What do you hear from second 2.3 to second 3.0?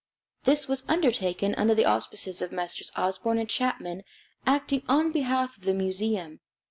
of Messrs.